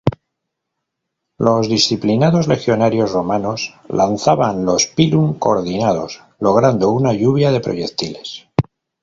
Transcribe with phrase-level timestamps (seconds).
[1.37, 8.47] Los disciplinados legionarios romanos lanzaban los pilum coordinados, logrando una lluvia de proyectiles.